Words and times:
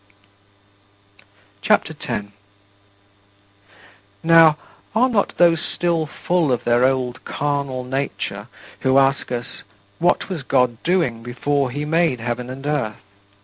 CHAPTER 1.61 1.93
X 1.93 1.99
12. 2.07 2.31
Now, 4.23 4.57
are 4.95 5.07
not 5.07 5.37
those 5.37 5.59
still 5.59 6.07
full 6.07 6.51
of 6.51 6.63
their 6.63 6.85
old 6.85 7.23
carnal 7.23 7.83
nature 7.83 8.47
who 8.79 8.97
ask 8.97 9.31
us: 9.31 9.61
"What 9.99 10.27
was 10.27 10.41
God 10.41 10.81
doing 10.81 11.21
before 11.21 11.69
he 11.69 11.85
made 11.85 12.19
heaven 12.19 12.49
and 12.49 12.65
earth? 12.65 13.01